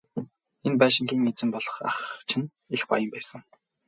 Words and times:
Энэ 0.65 0.77
байшингийн 0.81 1.29
эзэн 1.31 1.49
болох 1.53 1.77
ах 1.89 1.97
чинь 2.27 2.51
их 2.75 2.83
баян 2.89 3.09
байсан. 3.13 3.41